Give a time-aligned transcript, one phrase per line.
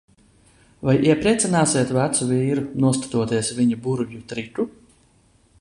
[0.87, 4.71] Vai iepriecināsiet vecu vīru, noskatoties viņa burvju triku?